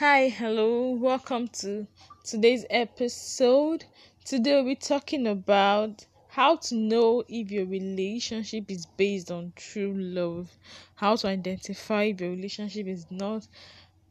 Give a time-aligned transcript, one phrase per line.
[0.00, 1.86] Hi, hello, welcome to
[2.24, 3.84] today's episode.
[4.24, 9.92] Today we'll be talking about how to know if your relationship is based on true
[9.92, 10.50] love,
[10.94, 13.46] how to identify if your relationship is not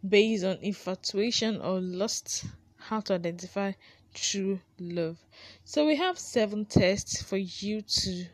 [0.08, 2.46] based on infatuation or lust,
[2.78, 3.72] how to identify
[4.14, 5.18] true love.
[5.64, 8.26] So, we have seven tests for you to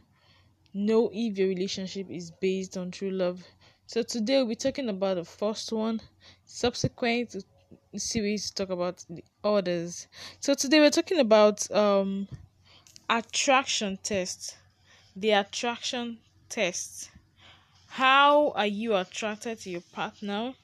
[0.74, 3.42] know if your relationship is based on true love.
[3.88, 6.02] So today we'll be talking about the first one.
[6.46, 7.36] Subsequent
[7.96, 10.08] series talk about the others.
[10.40, 12.28] So today we're talking about um
[13.10, 14.58] attraction test.
[15.16, 16.18] The attraction
[16.50, 17.12] test.
[17.88, 20.56] How are you attracted to your partner?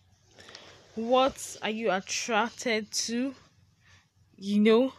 [0.95, 3.35] What are you attracted to?
[4.35, 4.93] You know,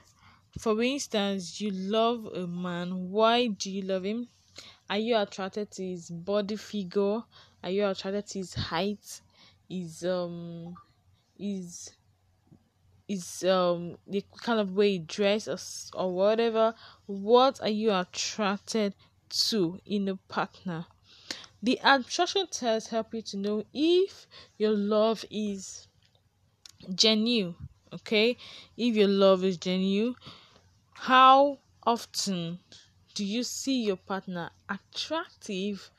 [0.61, 3.11] for instance, you love a man.
[3.11, 4.29] Why do you love him?
[4.89, 7.23] Are you attracted to his body figure?
[7.63, 9.21] Are you attracted to his height?
[9.69, 10.75] His um
[11.39, 11.91] his
[13.09, 16.75] is um the kind of way he dresses or, or whatever.
[17.07, 18.95] What are you attracted
[19.49, 20.87] to in a partner?
[21.63, 24.27] The attraction test help you to know if
[24.59, 25.87] your love is
[26.95, 27.55] genuine.
[27.93, 28.37] Okay,
[28.77, 30.17] if your love is genuine,
[30.95, 32.59] how often
[33.15, 35.91] do you see your partner attractive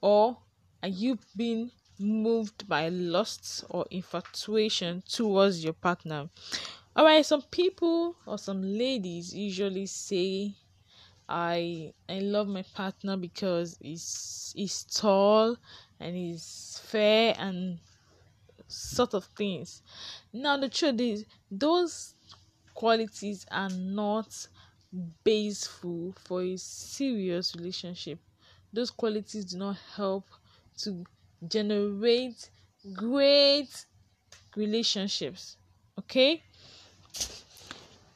[0.00, 0.38] or
[0.86, 6.30] are you being moved by lust or infatuation towards your partner?
[6.96, 10.54] Alright, some people or some ladies usually say
[11.28, 15.56] I I love my partner because he's he's tall
[15.98, 17.80] and he's fair and
[18.68, 19.82] sort of things.
[20.32, 22.14] Now the truth is those
[22.74, 24.48] qualities are not
[25.24, 28.20] baseful for a serious relationship.
[28.72, 30.24] Those qualities do not help
[30.78, 31.04] to
[31.46, 32.50] generate
[32.92, 33.86] great
[34.56, 35.56] relationships.
[35.98, 36.42] Okay?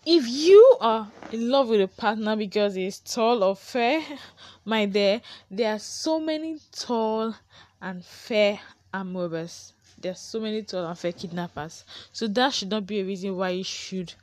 [0.06, 4.02] If you are in love with a partner because he's tall or fair,
[4.64, 5.20] my dear,
[5.50, 7.34] there are so many tall
[7.82, 8.58] and fair
[8.94, 9.72] amoebas.
[10.00, 11.84] There are so many tall and fair kidnappers.
[12.12, 14.14] So that should not be a reason why you should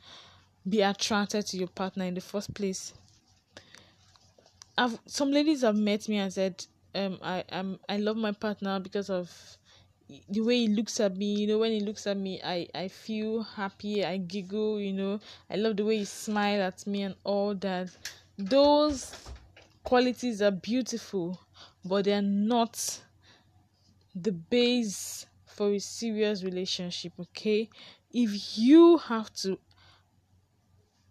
[0.68, 2.92] be attracted to your partner in the first place.
[4.76, 6.64] I've some ladies have met me and said,
[6.98, 9.30] um I am I love my partner because of
[10.28, 11.34] the way he looks at me.
[11.40, 15.20] You know when he looks at me i i feel happy i giggle you know.
[15.50, 17.90] I love the way he smile at me and all that.
[18.38, 19.14] Those
[19.84, 21.40] qualities are beautiful
[21.84, 23.00] but they're not
[24.14, 27.68] the base for a serious relationship okay?
[28.12, 29.58] If you have to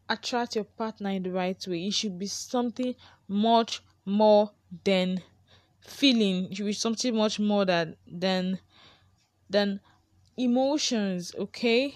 [0.09, 2.95] attract your partner in the right way it should be something
[3.27, 4.51] much more
[4.83, 5.21] than
[5.87, 8.59] feeling should be something much more than than
[9.49, 9.79] than
[10.37, 11.95] emotions okay?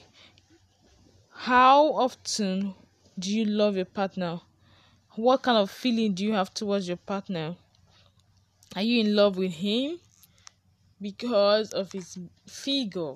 [1.29, 2.75] How often
[3.17, 4.41] do you love your partner?
[5.15, 7.57] What kind of feeling do you have towards your partner?
[8.75, 9.99] Are you in love with him
[11.01, 13.13] because of his figure?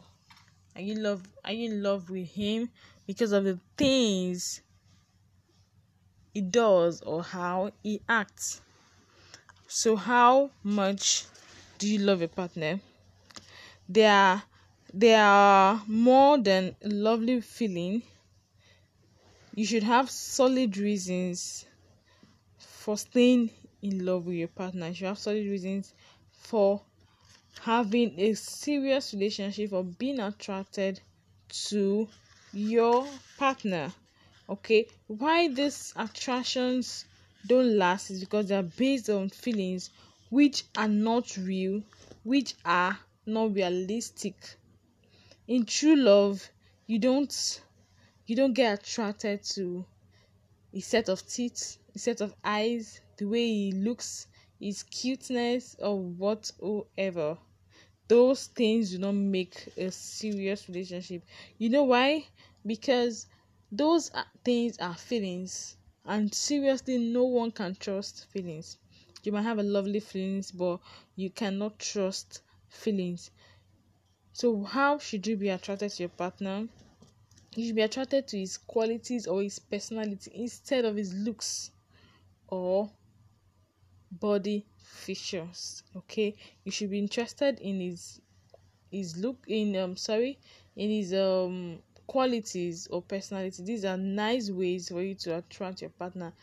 [0.76, 2.70] Are you love are you in love with him
[3.08, 4.62] because of the things
[6.34, 8.62] he does or how he acts
[9.68, 11.26] so, how much
[11.78, 12.80] do you love a partner?
[13.90, 14.44] There are
[14.94, 18.04] there are more than a lovely feeling.
[19.56, 21.66] You should have solid reasons
[22.60, 23.50] for staying
[23.82, 24.88] in love with your partner.
[24.90, 25.94] You should have solid reasons
[26.32, 26.82] for
[27.62, 31.02] having a serious relationship or being attracted
[31.70, 32.08] to
[32.54, 33.94] your partner.
[34.50, 37.06] Okay, why these attractions
[37.48, 39.90] don't last is because they are based on feelings
[40.30, 41.84] which are not real,
[42.24, 44.36] which are not realistic.
[45.48, 46.50] In true love,
[46.88, 47.62] you don't
[48.26, 49.86] you don't get attracted to
[50.74, 54.28] a set of teeth, a set of eyes, the way he looks,
[54.60, 57.38] his cuteness, or whatever.
[58.08, 61.24] Those things do not make a serious relationship.
[61.58, 62.26] You know why?
[62.66, 63.28] Because
[63.72, 64.12] those
[64.44, 68.78] things are feelings and seriously no one can trust feelings.
[69.24, 70.80] You might have a lovely feelings but
[71.16, 73.32] you cannot trust feelings.
[74.34, 76.68] So how should you be attracted to your partner?
[77.56, 81.72] You should be attracted to his qualities or his personality instead of his looks
[82.48, 82.92] or
[84.12, 86.36] body features okay?
[86.64, 88.22] You should be interested in his
[88.92, 90.40] his look in um sorry
[90.76, 93.64] in his um qualities or personality.
[93.64, 96.34] These are nice ways for you to attract your partner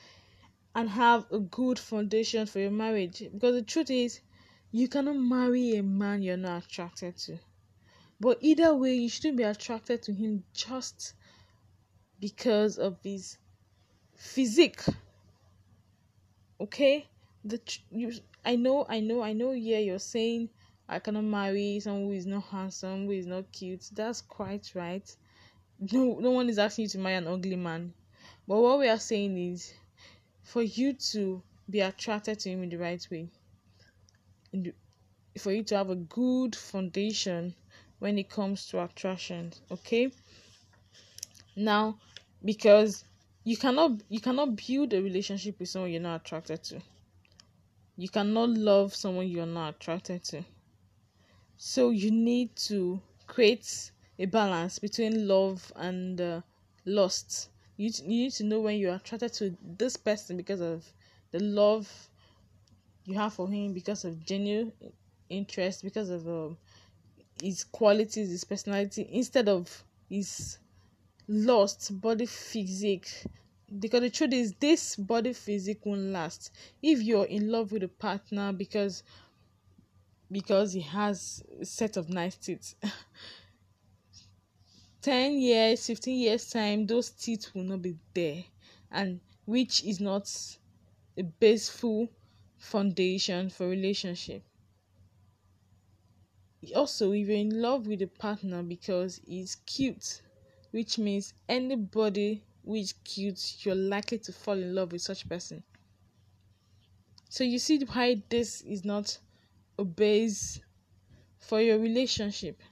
[0.75, 3.23] and have a good foundation for your marriage.
[3.32, 4.20] Because the truth is,
[4.70, 7.38] you cannot marry a man you're not attracted to.
[8.20, 11.14] But either way, you shouldn't be attracted to him just
[12.20, 13.37] because of his
[14.15, 14.82] physique.
[16.61, 17.08] Okay?
[17.44, 17.61] The
[17.91, 18.12] you
[18.44, 20.49] I know, I know, I know yeah you're saying
[20.88, 23.91] I cannot marry someone who is not handsome, who is not cute.
[23.93, 25.17] That's quite right.
[25.78, 27.94] No no one is asking you to marry an ugly man.
[28.46, 29.74] But what we are saying is
[30.42, 33.28] for you to be attracted to him in the right way.
[35.38, 37.54] For you to have a good foundation
[38.02, 40.10] when it comes to attraction okay
[41.54, 41.96] now
[42.44, 43.04] because
[43.44, 46.82] you cannot you cannot build a relationship with someone you're not attracted to
[47.96, 50.44] you cannot love someone you're not attracted to
[51.56, 53.92] so you need to create
[54.22, 56.40] a balance between love and uh,
[56.86, 60.84] lust you, you need to know when you're attracted to this person because of
[61.32, 61.88] the love
[63.04, 64.72] you have for him because of genuine
[65.28, 66.56] interest because of um,
[67.42, 70.58] his qualities, his personality, instead of his
[71.28, 73.10] lost body physique.
[73.80, 76.52] Because the truth is, this body physique won't last
[76.82, 79.02] if you're in love with a partner because
[80.30, 82.74] because he has a set of nice teeth.
[85.02, 88.44] 10 years, 15 years time, those teeth will not be there,
[88.90, 90.31] and which is not
[91.16, 92.08] a baseful
[92.56, 94.43] foundation for relationship.
[96.76, 100.22] Also if you're in love with a partner because he's cute
[100.70, 105.64] which means anybody who is cute you're likely to fall in love with such person.
[107.28, 109.19] So you see why this is not
[109.76, 110.60] a base
[111.40, 112.62] for your relationship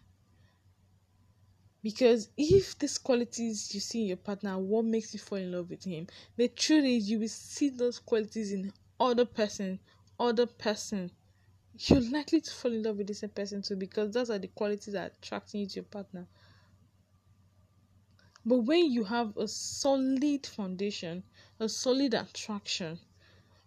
[1.82, 5.70] because if these qualities you see in your partner what makes you fall in love
[5.70, 6.06] with him
[6.36, 9.78] the truth is you will see those qualities in other person
[10.18, 11.10] other person
[11.78, 14.92] you're likely to fall in love with same person too because those are the qualities
[14.92, 16.26] that are attracting you to your partner.
[18.44, 21.22] But when you have a solid foundation,
[21.58, 22.98] a solid attraction,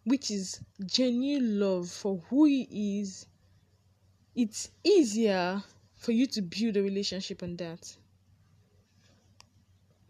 [0.03, 3.27] which is genuine love for who he is,
[4.35, 5.63] it's easier
[5.95, 7.95] for you to build a relationship on that.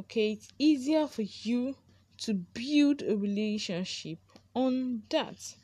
[0.03, 1.75] Okay, it's easier for you
[2.19, 4.19] to build a relationship
[4.53, 5.55] on that.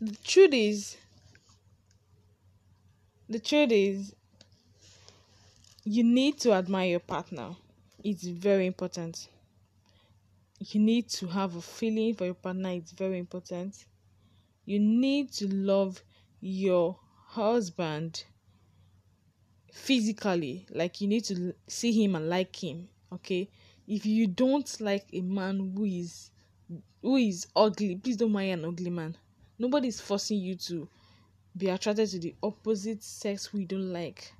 [0.00, 0.96] the truth is
[3.30, 4.14] the truth is
[5.84, 7.56] you need to admire your partner.
[8.04, 9.28] It's very important.
[10.58, 12.70] You need to have a feeling for your partner.
[12.70, 13.86] It's very important.
[14.64, 16.02] You need to love
[16.40, 18.24] your husband
[19.76, 23.48] physically like you need to see him and like him okay
[23.86, 26.30] if you don't like a man who is
[27.02, 29.16] who is ugly please don't marry an ugly man
[29.58, 30.86] Nobody is forcing you to
[31.56, 34.34] be attracted to the opposite sex who you don't like.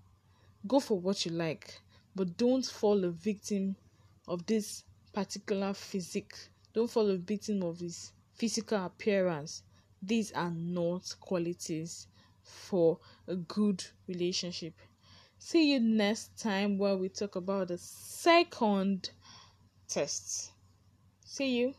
[0.67, 1.81] Go for what you like,
[2.15, 3.77] but don't fall a victim
[4.29, 4.85] of this
[5.15, 6.35] particular physique.
[6.75, 9.63] Don't fall a victim of his physical appearance.
[10.03, 12.07] These are not qualities
[12.43, 14.75] for a good relationship.
[15.39, 19.11] See you next time where we talk about the second
[19.89, 20.53] test.
[21.25, 21.75] See you.